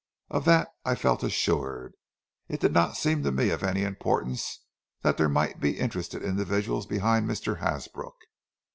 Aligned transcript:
Of 0.31 0.45
that 0.45 0.67
I 0.83 0.95
felt 0.95 1.21
assured. 1.21 1.93
It 2.49 2.59
did 2.59 2.73
not 2.73 2.97
seem 2.97 3.21
to 3.21 3.31
me 3.31 3.51
of 3.51 3.61
any 3.61 3.83
importance 3.83 4.63
that 5.03 5.17
there 5.17 5.29
might 5.29 5.59
be 5.59 5.77
interested 5.77 6.23
individuals 6.23 6.87
behind 6.87 7.29
Mr. 7.29 7.59
Hasbrook. 7.59 8.15